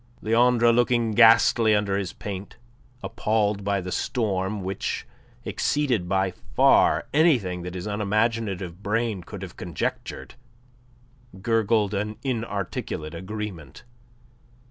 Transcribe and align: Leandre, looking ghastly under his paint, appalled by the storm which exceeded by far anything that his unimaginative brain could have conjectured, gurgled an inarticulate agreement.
Leandre, 0.23 0.73
looking 0.73 1.11
ghastly 1.11 1.75
under 1.75 1.95
his 1.95 2.11
paint, 2.11 2.57
appalled 3.03 3.63
by 3.63 3.79
the 3.79 3.91
storm 3.91 4.63
which 4.63 5.05
exceeded 5.45 6.09
by 6.09 6.31
far 6.55 7.05
anything 7.13 7.61
that 7.61 7.75
his 7.75 7.85
unimaginative 7.85 8.81
brain 8.81 9.21
could 9.21 9.43
have 9.43 9.55
conjectured, 9.57 10.33
gurgled 11.43 11.93
an 11.93 12.17
inarticulate 12.23 13.13
agreement. 13.13 13.83